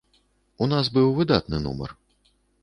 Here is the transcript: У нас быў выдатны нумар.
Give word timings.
У 0.65 0.67
нас 0.71 0.89
быў 0.95 1.11
выдатны 1.19 1.61
нумар. 1.67 1.95